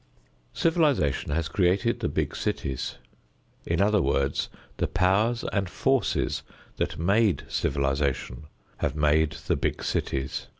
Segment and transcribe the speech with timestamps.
[0.55, 2.95] Civilization has created the big cities;
[3.67, 6.41] in other words, the powers and forces
[6.77, 8.45] that made civilization
[8.77, 10.47] have made the big cities.